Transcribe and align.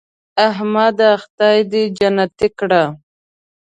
احمده 0.49 1.09
خدای 1.23 1.59
دې 1.71 1.83
جنتې 1.97 2.47
کړه. 2.59 2.83